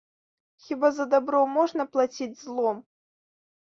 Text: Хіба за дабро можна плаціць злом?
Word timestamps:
Хіба 0.67 0.91
за 0.95 1.07
дабро 1.13 1.43
можна 1.59 1.89
плаціць 1.93 2.35
злом? 2.45 2.85